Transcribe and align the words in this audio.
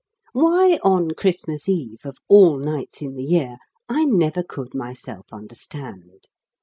Why 0.33 0.79
on 0.81 1.11
Christmas 1.11 1.69
Eve, 1.69 1.99
of 2.07 2.17
all 2.27 2.57
nights 2.57 3.03
in 3.03 3.13
the 3.13 3.23
year, 3.23 3.57
I 3.87 4.03
never 4.05 4.41
could 4.41 4.73
myself 4.73 5.27
understand. 5.31 6.27